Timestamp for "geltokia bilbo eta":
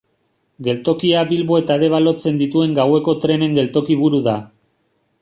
0.67-1.77